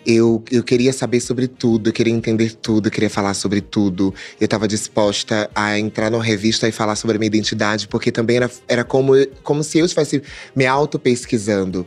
Eu, 0.09 0.41
eu 0.49 0.63
queria 0.63 0.93
saber 0.93 1.19
sobre 1.19 1.49
tudo, 1.49 1.89
eu 1.89 1.93
queria 1.93 2.13
entender 2.13 2.53
tudo, 2.53 2.87
eu 2.87 2.91
queria 2.91 3.09
falar 3.09 3.33
sobre 3.33 3.59
tudo. 3.59 4.13
Eu 4.39 4.45
estava 4.45 4.65
disposta 4.65 5.49
a 5.53 5.77
entrar 5.77 6.09
numa 6.09 6.23
revista 6.23 6.65
e 6.65 6.71
falar 6.71 6.95
sobre 6.95 7.17
a 7.17 7.19
minha 7.19 7.27
identidade, 7.27 7.89
porque 7.89 8.09
também 8.09 8.37
era, 8.37 8.49
era 8.69 8.85
como, 8.85 9.11
como 9.43 9.61
se 9.65 9.79
eu 9.79 9.85
estivesse 9.85 10.23
me 10.55 10.65
auto-pesquisando. 10.65 11.85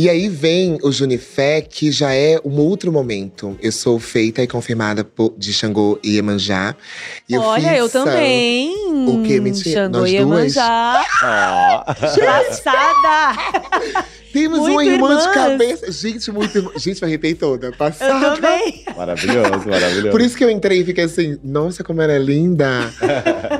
E 0.00 0.08
aí 0.08 0.30
vem 0.30 0.78
o 0.82 0.90
Junifé, 0.90 1.60
que 1.60 1.92
já 1.92 2.14
é 2.14 2.40
um 2.42 2.58
outro 2.58 2.90
momento. 2.90 3.54
Eu 3.60 3.70
sou 3.70 4.00
feita 4.00 4.42
e 4.42 4.46
confirmada 4.46 5.06
de 5.36 5.52
Xangô 5.52 5.98
e 6.02 6.12
Iemanjá. 6.12 6.74
E 7.28 7.36
Olha, 7.36 7.76
eu, 7.76 7.84
eu 7.84 7.88
também. 7.90 8.72
O 9.06 9.22
que? 9.22 9.38
Mentira. 9.38 9.84
Xangô 9.84 10.06
e 10.06 10.12
Iemanjá. 10.12 11.04
Passada! 11.84 13.36
Temos 14.32 14.60
muito 14.60 14.72
uma 14.72 14.84
irmã 14.86 15.10
irmãs. 15.10 15.26
de 15.26 15.34
cabeça. 15.34 15.92
Gente, 15.92 16.32
muito 16.32 16.56
irmã. 16.56 16.70
Gente, 16.76 17.02
me 17.02 17.06
arrepei 17.06 17.34
toda. 17.34 17.70
Passada. 17.70 18.26
Eu 18.26 18.34
também. 18.36 18.82
Maravilhoso, 18.96 19.68
maravilhoso. 19.68 20.10
Por 20.12 20.22
isso 20.22 20.34
que 20.34 20.42
eu 20.42 20.48
entrei 20.48 20.80
e 20.80 20.84
fiquei 20.86 21.04
assim, 21.04 21.38
nossa, 21.44 21.84
como 21.84 22.00
ela 22.00 22.14
é 22.14 22.18
linda. 22.18 22.90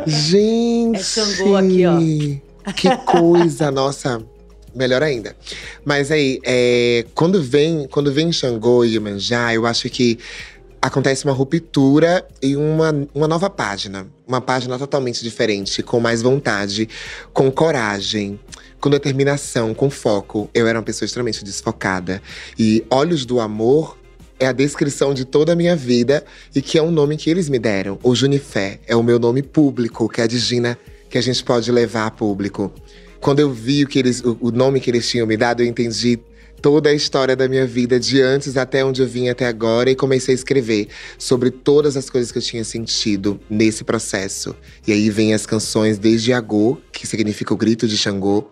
Gente. 0.06 1.00
É 1.00 1.02
Xangô 1.02 1.54
aqui, 1.54 1.84
ó. 1.84 2.72
Que 2.72 2.96
coisa, 3.04 3.70
nossa. 3.70 4.24
Melhor 4.74 5.02
ainda. 5.02 5.36
Mas 5.84 6.10
aí, 6.10 6.40
é, 6.44 7.04
quando 7.14 7.42
vem 7.42 7.86
quando 7.90 8.12
vem 8.12 8.32
Xangô 8.32 8.84
e 8.84 8.94
Iemanjá, 8.94 9.52
eu 9.54 9.66
acho 9.66 9.88
que 9.90 10.18
acontece 10.80 11.24
uma 11.24 11.34
ruptura 11.34 12.26
e 12.40 12.56
uma, 12.56 13.06
uma 13.14 13.28
nova 13.28 13.50
página. 13.50 14.06
Uma 14.26 14.40
página 14.40 14.78
totalmente 14.78 15.22
diferente, 15.22 15.82
com 15.82 16.00
mais 16.00 16.22
vontade, 16.22 16.88
com 17.32 17.50
coragem 17.50 18.38
com 18.80 18.88
determinação, 18.88 19.74
com 19.74 19.90
foco. 19.90 20.48
Eu 20.54 20.66
era 20.66 20.78
uma 20.78 20.84
pessoa 20.84 21.04
extremamente 21.04 21.44
desfocada. 21.44 22.22
E 22.58 22.84
Olhos 22.90 23.26
do 23.26 23.38
Amor 23.38 23.98
é 24.38 24.46
a 24.46 24.52
descrição 24.52 25.12
de 25.12 25.24
toda 25.26 25.52
a 25.52 25.56
minha 25.56 25.76
vida 25.76 26.24
e 26.54 26.62
que 26.62 26.78
é 26.78 26.82
um 26.82 26.90
nome 26.90 27.16
que 27.16 27.28
eles 27.28 27.48
me 27.48 27.58
deram. 27.58 27.98
O 28.02 28.14
Junifé 28.14 28.80
é 28.86 28.96
o 28.96 29.02
meu 29.02 29.18
nome 29.18 29.42
público, 29.42 30.08
que 30.08 30.20
é 30.20 30.24
a 30.24 30.26
de 30.26 30.38
Gina, 30.38 30.78
que 31.10 31.18
a 31.18 31.20
gente 31.20 31.44
pode 31.44 31.70
levar 31.70 32.06
a 32.06 32.10
público. 32.10 32.72
Quando 33.20 33.40
eu 33.40 33.52
vi 33.52 33.84
o, 33.84 33.86
que 33.86 33.98
eles, 33.98 34.22
o, 34.24 34.36
o 34.40 34.50
nome 34.50 34.80
que 34.80 34.90
eles 34.90 35.08
tinham 35.08 35.26
me 35.26 35.36
dado, 35.36 35.62
eu 35.62 35.66
entendi 35.66 36.18
toda 36.60 36.90
a 36.90 36.94
história 36.94 37.34
da 37.34 37.48
minha 37.48 37.66
vida, 37.66 37.98
de 37.98 38.20
antes 38.20 38.56
até 38.56 38.84
onde 38.84 39.02
eu 39.02 39.08
vim 39.08 39.28
até 39.28 39.46
agora, 39.46 39.90
e 39.90 39.94
comecei 39.94 40.34
a 40.34 40.36
escrever 40.36 40.88
sobre 41.18 41.50
todas 41.50 41.96
as 41.96 42.08
coisas 42.08 42.32
que 42.32 42.38
eu 42.38 42.42
tinha 42.42 42.64
sentido 42.64 43.40
nesse 43.48 43.84
processo. 43.84 44.54
E 44.86 44.92
aí 44.92 45.10
vem 45.10 45.34
as 45.34 45.46
canções 45.46 45.98
desde 45.98 46.32
Agô, 46.32 46.78
que 46.92 47.06
significa 47.06 47.52
o 47.52 47.56
grito 47.56 47.86
de 47.86 47.96
Xangô, 47.96 48.50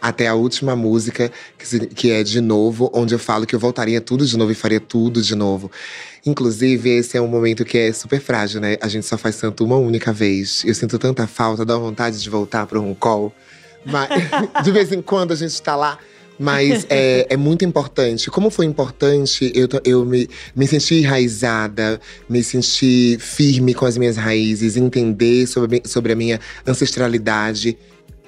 até 0.00 0.28
a 0.28 0.34
última 0.34 0.76
música, 0.76 1.30
que, 1.94 2.10
é 2.10 2.22
De 2.22 2.40
Novo, 2.40 2.90
onde 2.94 3.14
eu 3.14 3.18
falo 3.18 3.46
que 3.46 3.54
eu 3.54 3.58
voltaria 3.58 4.00
tudo 4.00 4.24
de 4.24 4.36
novo 4.36 4.52
e 4.52 4.54
faria 4.54 4.80
tudo 4.80 5.20
de 5.20 5.34
novo. 5.34 5.70
Inclusive, 6.24 6.90
esse 6.90 7.16
é 7.16 7.20
um 7.20 7.26
momento 7.26 7.64
que 7.64 7.78
é 7.78 7.92
super 7.92 8.20
frágil, 8.20 8.60
né? 8.60 8.76
A 8.80 8.88
gente 8.88 9.06
só 9.06 9.18
faz 9.18 9.36
tanto 9.36 9.64
uma 9.64 9.76
única 9.76 10.12
vez. 10.12 10.64
Eu 10.64 10.74
sinto 10.74 10.98
tanta 10.98 11.26
falta, 11.26 11.64
dá 11.64 11.76
vontade 11.76 12.20
de 12.20 12.30
voltar 12.30 12.66
para 12.66 12.80
um 12.80 12.94
call. 12.94 13.34
Mas 13.86 14.10
de 14.62 14.72
vez 14.72 14.92
em 14.92 15.00
quando 15.00 15.32
a 15.32 15.36
gente 15.36 15.52
está 15.52 15.76
lá. 15.76 15.98
Mas 16.38 16.86
é, 16.90 17.26
é, 17.30 17.36
muito 17.36 17.64
importante. 17.64 18.30
Como 18.30 18.50
foi 18.50 18.66
importante, 18.66 19.50
eu, 19.54 19.68
eu 19.84 20.04
me, 20.04 20.28
me 20.54 20.66
senti 20.66 20.96
enraizada, 20.96 22.00
me 22.28 22.42
senti 22.42 23.16
firme 23.18 23.72
com 23.72 23.86
as 23.86 23.96
minhas 23.96 24.16
raízes, 24.16 24.76
entender 24.76 25.46
sobre, 25.46 25.82
sobre 25.86 26.12
a 26.12 26.16
minha 26.16 26.38
ancestralidade. 26.66 27.78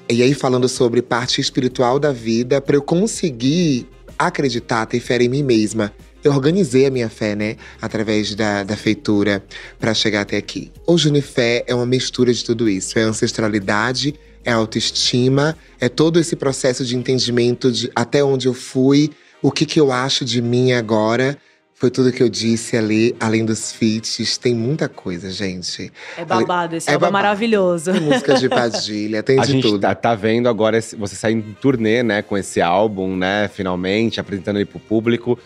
E 0.09 0.23
aí, 0.23 0.33
falando 0.33 0.69
sobre 0.69 1.03
parte 1.03 1.41
espiritual 1.41 1.99
da 1.99 2.11
vida, 2.13 2.63
para 2.63 2.77
eu 2.77 2.83
conseguir 2.83 3.87
acreditar, 4.19 4.87
ter 4.87 5.01
fé 5.01 5.17
em 5.23 5.29
mim 5.29 5.43
mesma. 5.43 5.93
Eu 6.25 6.33
organizei 6.33 6.87
a 6.87 6.91
minha 6.91 7.09
fé, 7.09 7.37
né? 7.37 7.57
Através 7.81 8.35
da, 8.35 8.65
da 8.65 8.77
feitura, 8.77 9.45
para 9.79 9.95
chegar 9.95 10.23
até 10.23 10.37
aqui. 10.37 10.73
O 10.87 10.99
Junifé 10.99 11.65
é 11.67 11.75
uma 11.75 11.87
mistura 11.87 12.33
de 12.33 12.45
tudo 12.45 12.69
isso. 12.69 12.99
É 12.99 13.03
ancestralidade, 13.03 14.15
é 14.45 14.53
autoestima, 14.53 15.57
é 15.81 15.89
todo 15.89 16.19
esse 16.19 16.37
processo 16.37 16.85
de 16.85 16.97
entendimento 16.97 17.71
de 17.71 17.91
até 17.95 18.23
onde 18.23 18.49
eu 18.49 18.55
fui, 18.55 19.11
o 19.43 19.51
que, 19.51 19.65
que 19.67 19.81
eu 19.81 19.93
acho 19.93 20.25
de 20.25 20.43
mim 20.43 20.73
agora 20.73 21.39
foi 21.79 21.93
tudo 21.93 22.11
que 22.11 22.21
eu 22.21 22.29
disse 22.29 22.77
ali, 22.77 23.15
além 23.21 23.45
dos 23.45 23.71
feats. 23.71 24.37
Tem 24.37 24.53
muita 24.53 24.89
coisa, 24.89 25.31
gente. 25.31 25.93
É 26.17 26.25
babado, 26.25 26.75
esse 26.75 26.91
é 26.91 26.95
álbum 26.95 27.07
é 27.07 27.11
maravilhoso. 27.11 27.93
Tem 27.93 28.01
músicas 28.01 28.41
de 28.41 28.49
Padilha, 28.49 29.23
tem 29.23 29.39
a 29.39 29.45
de 29.45 29.53
gente 29.53 29.63
tudo. 29.63 29.79
Tá, 29.79 29.95
tá 29.95 30.13
vendo 30.13 30.49
agora 30.49 30.81
você 30.81 31.15
saindo 31.15 31.49
em 31.49 31.53
turnê, 31.53 32.03
né, 32.03 32.21
com 32.21 32.37
esse 32.37 32.61
álbum, 32.61 33.17
né, 33.17 33.47
finalmente, 33.47 34.19
apresentando 34.19 34.57
ele 34.57 34.65
pro 34.65 34.81
público. 34.81 35.39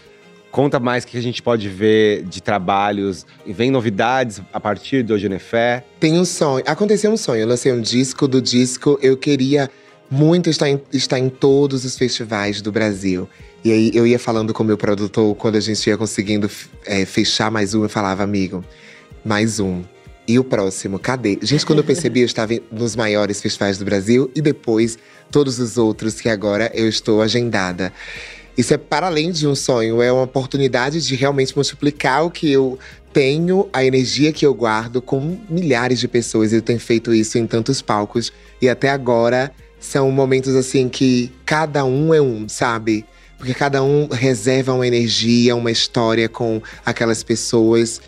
Conta 0.53 0.79
mais 0.79 1.03
o 1.03 1.07
que 1.07 1.17
a 1.17 1.23
gente 1.23 1.43
pode 1.43 1.67
ver 1.67 2.25
de 2.25 2.43
trabalhos. 2.43 3.25
Vem 3.47 3.71
novidades 3.71 4.43
a 4.53 4.61
partir 4.61 5.03
do 5.03 5.19
Genefé? 5.19 5.83
Tem 5.99 6.21
um 6.21 6.27
sonho. 6.27 6.63
Aconteceu 6.67 7.11
um 7.11 7.17
sonho. 7.17 7.41
Eu 7.41 7.49
lancei 7.49 7.73
um 7.73 7.81
disco. 7.81 8.29
Do 8.29 8.41
disco, 8.41 8.99
eu 9.01 9.17
queria 9.17 9.71
muito 10.11 10.51
estar 10.51 10.69
em, 10.69 10.79
estar 10.93 11.19
em 11.19 11.31
todos 11.31 11.87
os 11.87 11.97
festivais 11.97 12.61
do 12.61 12.71
Brasil. 12.71 13.27
E 13.65 13.73
aí 13.73 13.91
eu 13.95 14.07
ia 14.07 14.19
falando 14.19 14.53
com 14.53 14.63
o 14.63 14.67
meu 14.67 14.77
produtor 14.77 15.35
quando 15.37 15.57
a 15.57 15.61
gente 15.61 15.87
ia 15.87 15.97
conseguindo 15.97 16.51
é, 16.85 17.07
fechar 17.07 17.51
mais 17.51 17.73
um, 17.73 17.85
eu 17.85 17.89
falava, 17.89 18.23
amigo, 18.23 18.63
mais 19.25 19.59
um. 19.59 19.83
E 20.29 20.39
o 20.39 20.45
próximo, 20.45 20.99
cadê? 20.99 21.39
Gente, 21.41 21.65
quando 21.65 21.79
eu 21.79 21.85
percebi, 21.85 22.21
eu 22.21 22.27
estava 22.27 22.53
nos 22.71 22.95
maiores 22.95 23.41
festivais 23.41 23.79
do 23.79 23.87
Brasil 23.87 24.31
e 24.35 24.43
depois 24.43 24.99
todos 25.31 25.59
os 25.59 25.79
outros 25.79 26.21
que 26.21 26.29
agora 26.29 26.71
eu 26.75 26.87
estou 26.87 27.23
agendada. 27.23 27.91
Isso 28.57 28.75
é 28.75 28.77
para 28.77 29.07
além 29.07 29.31
de 29.31 29.47
um 29.47 29.55
sonho, 29.55 30.03
é 30.03 30.13
uma 30.13 30.25
oportunidade 30.25 31.01
de 31.01 31.15
realmente 31.15 31.55
multiplicar 31.57 32.25
o 32.25 32.31
que 32.31 32.51
eu 32.51 32.79
tenho, 33.13 33.69
a 33.73 33.85
energia 33.85 34.33
que 34.33 34.45
eu 34.45 34.55
guardo 34.55 35.01
com 35.01 35.39
milhares 35.49 35.99
de 35.99 36.09
pessoas. 36.09 36.53
Eu 36.53 36.63
tenho 36.63 36.81
feito 36.81 37.15
isso 37.15 37.39
em 37.39 37.47
tantos 37.47 37.81
palcos 37.81 38.33
e 38.61 38.69
até 38.69 38.91
agora 38.91 39.51
são 39.81 40.11
momentos 40.11 40.55
assim 40.55 40.89
que 40.89 41.31
cada 41.45 41.85
um 41.85 42.13
é 42.15 42.21
um, 42.21 42.49
sabe? 42.49 43.05
Porque 43.37 43.55
cada 43.55 43.83
um 43.83 44.07
reserva 44.07 44.73
uma 44.73 44.87
energia, 44.87 45.57
uma 45.57 45.71
história 45.71 46.29
com 46.29 46.63
aquelas 46.85 47.23
pessoas 47.23 48.01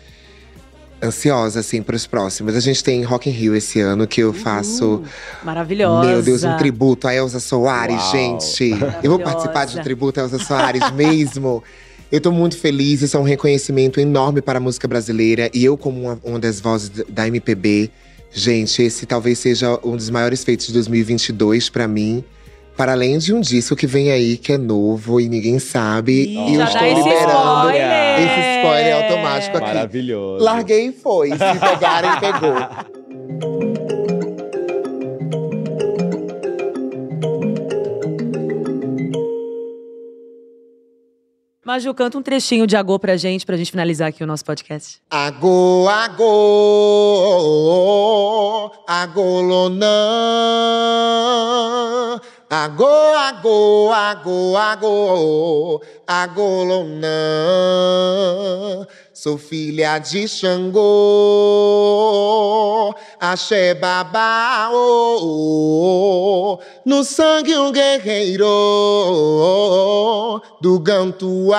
ansiosa, 1.05 1.59
assim, 1.59 1.81
para 1.81 1.95
os 1.95 2.05
próximos. 2.05 2.55
A 2.55 2.59
gente 2.59 2.83
tem 2.83 3.03
Rock 3.03 3.29
in 3.29 3.33
Rio 3.33 3.55
esse 3.55 3.79
ano, 3.79 4.07
que 4.07 4.21
eu 4.21 4.33
faço… 4.33 5.03
maravilhosa! 5.43 6.07
Meu 6.09 6.21
Deus, 6.21 6.43
um 6.43 6.57
tributo 6.57 7.07
a 7.07 7.13
Elza 7.13 7.39
Soares, 7.39 7.97
Uau. 7.97 8.11
gente! 8.11 8.71
Eu 9.03 9.11
vou 9.11 9.19
participar 9.19 9.65
de 9.65 9.79
um 9.79 9.83
tributo 9.83 10.19
a 10.19 10.23
Elza 10.23 10.39
Soares 10.39 10.89
mesmo! 10.93 11.63
Eu 12.11 12.21
tô 12.21 12.31
muito 12.31 12.57
feliz, 12.57 13.01
isso 13.01 13.17
é 13.17 13.19
um 13.19 13.23
reconhecimento 13.23 13.99
enorme 13.99 14.41
para 14.41 14.57
a 14.57 14.61
música 14.61 14.87
brasileira. 14.87 15.49
E 15.53 15.65
eu, 15.65 15.75
como 15.75 16.01
uma, 16.01 16.19
uma 16.23 16.39
das 16.39 16.59
vozes 16.59 16.91
da 17.09 17.27
MPB, 17.27 17.89
gente, 18.31 18.81
esse 18.83 19.05
talvez 19.05 19.39
seja 19.39 19.79
um 19.83 19.95
dos 19.95 20.09
maiores 20.09 20.43
feitos 20.43 20.67
de 20.67 20.73
2022 20.73 21.69
para 21.69 21.87
mim 21.87 22.23
Para 22.75 22.91
além 22.91 23.17
de 23.17 23.33
um 23.33 23.39
disco 23.39 23.73
que 23.75 23.87
vem 23.87 24.11
aí, 24.11 24.37
que 24.37 24.51
é 24.51 24.57
novo 24.57 25.21
e 25.21 25.29
ninguém 25.29 25.59
sabe. 25.59 26.25
Ih, 26.25 26.51
e 26.51 26.55
eu 26.55 26.59
já 26.59 26.65
estou 26.65 26.87
esse 26.87 26.95
liberando 27.09 27.69
spoiler. 27.69 28.19
esse 28.19 28.57
spoiler 28.57 28.95
automático 28.95 29.57
aqui. 29.57 29.67
Maravilhoso. 29.67 30.43
Larguei 30.43 30.87
e 30.87 30.91
foi. 30.91 31.29
Se 31.31 31.37
pegarem, 31.37 32.11
pegou. 32.19 32.55
Maju, 41.65 41.93
canta 41.95 42.17
um 42.17 42.21
trechinho 42.21 42.67
de 42.67 42.77
Agô 42.77 42.99
pra 42.99 43.17
gente, 43.17 43.43
pra 43.43 43.57
gente 43.57 43.71
finalizar 43.71 44.09
aqui 44.09 44.23
o 44.23 44.27
nosso 44.27 44.45
podcast. 44.45 44.99
Agô, 45.09 45.89
agô, 45.89 46.21
agolonã. 48.87 49.85
Agô, 52.49 52.85
agô, 52.85 53.91
agô, 53.91 54.55
agô, 54.55 55.81
agolonã. 56.05 57.07
Sou 59.11 59.39
filha 59.39 59.97
de 59.97 60.27
Xangô, 60.27 60.83
axé 63.19 63.73
babá, 63.73 64.69
oh, 64.71 65.17
oh, 65.23 66.59
oh. 66.59 66.59
no 66.85 67.03
sangue 67.03 67.57
um 67.57 67.71
guerreiro 67.71 68.45
do 70.61 70.79
Gantuá. 70.79 71.55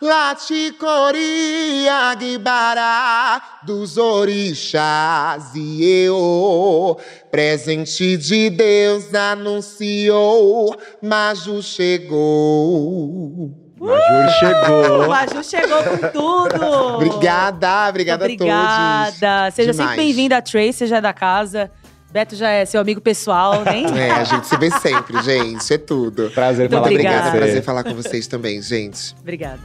Laticoria 0.00 2.14
Guibará 2.14 3.42
dos 3.62 3.96
orixás 3.96 5.54
e 5.54 6.04
eu, 6.04 6.98
presente 7.30 8.16
de 8.16 8.50
Deus, 8.50 9.14
anunciou, 9.14 10.76
Maju 11.02 11.62
chegou. 11.62 13.50
Majur 13.78 14.28
chegou. 14.38 15.04
O 15.04 15.08
Maju 15.08 15.44
chegou 15.44 15.82
com 15.82 15.96
tudo! 16.08 16.64
Obrigada, 16.96 17.88
obrigada, 17.88 18.24
a 18.24 18.28
todos. 18.28 18.42
Obrigada! 18.42 19.50
Seja 19.50 19.72
Demais. 19.72 19.90
sempre 19.90 19.96
bem-vinda 19.96 20.38
a 20.38 20.42
Trace, 20.42 20.72
seja 20.72 21.00
da 21.00 21.12
casa. 21.12 21.70
Beto 22.10 22.34
já 22.36 22.50
é 22.50 22.64
seu 22.64 22.80
amigo 22.80 23.00
pessoal, 23.00 23.62
nem? 23.64 23.86
É, 23.96 24.10
a 24.10 24.24
gente 24.24 24.46
se 24.46 24.56
vê 24.56 24.70
sempre, 24.70 25.22
gente, 25.22 25.72
é 25.72 25.78
tudo. 25.78 26.30
Prazer 26.30 26.68
Muito 26.68 26.72
falar 26.72 26.86
obrigada. 26.86 27.30
com. 27.30 27.36
Prazer 27.36 27.62
falar 27.62 27.84
com 27.84 27.94
vocês 27.94 28.26
também, 28.26 28.60
gente. 28.62 29.14
Obrigada. 29.20 29.60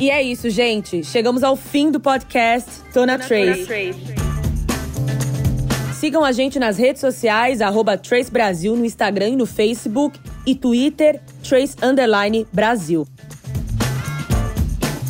E 0.00 0.10
é 0.10 0.22
isso, 0.22 0.50
gente. 0.50 1.04
Chegamos 1.04 1.42
ao 1.42 1.56
fim 1.56 1.90
do 1.90 2.00
podcast 2.00 2.70
Tona 2.92 3.18
Trace. 3.18 3.66
Sigam 5.94 6.24
a 6.24 6.32
gente 6.32 6.58
nas 6.58 6.76
redes 6.76 7.00
sociais, 7.00 7.60
arroba 7.62 7.96
Trace 7.96 8.30
Brasil, 8.30 8.76
no 8.76 8.84
Instagram 8.84 9.28
e 9.28 9.36
no 9.36 9.46
Facebook. 9.46 10.18
E 10.46 10.54
Twitter, 10.54 11.20
Trace 11.42 11.76
Underline 11.82 12.46
Brasil. 12.52 13.06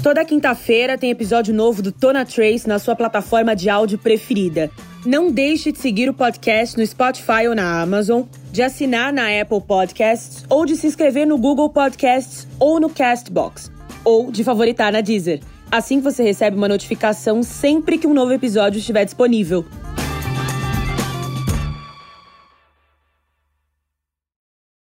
Toda 0.02 0.24
quinta-feira 0.24 0.96
tem 0.98 1.10
episódio 1.10 1.52
novo 1.52 1.82
do 1.82 1.90
Tona 1.90 2.24
Trace 2.24 2.68
na 2.68 2.78
sua 2.78 2.94
plataforma 2.94 3.56
de 3.56 3.68
áudio 3.70 3.98
preferida. 3.98 4.70
Não 5.04 5.30
deixe 5.30 5.70
de 5.70 5.78
seguir 5.78 6.08
o 6.08 6.14
podcast 6.14 6.78
no 6.78 6.86
Spotify 6.86 7.46
ou 7.46 7.54
na 7.54 7.82
Amazon, 7.82 8.22
de 8.50 8.62
assinar 8.62 9.12
na 9.12 9.38
Apple 9.38 9.60
Podcasts 9.60 10.46
ou 10.48 10.64
de 10.64 10.76
se 10.76 10.86
inscrever 10.86 11.26
no 11.26 11.36
Google 11.36 11.68
Podcasts 11.68 12.48
ou 12.58 12.80
no 12.80 12.88
Castbox, 12.88 13.70
ou 14.02 14.32
de 14.32 14.42
favoritar 14.42 14.90
na 14.90 15.02
Deezer. 15.02 15.40
Assim 15.70 16.00
você 16.00 16.22
recebe 16.22 16.56
uma 16.56 16.68
notificação 16.68 17.42
sempre 17.42 17.98
que 17.98 18.06
um 18.06 18.14
novo 18.14 18.32
episódio 18.32 18.78
estiver 18.78 19.04
disponível. 19.04 19.66